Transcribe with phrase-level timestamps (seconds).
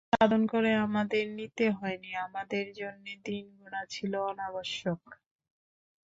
[0.11, 4.99] সাধন করে আমাদের নিতে হয় নি, আমাদের জন্যে দিন-গোনা ছিল অনাবশ্যক।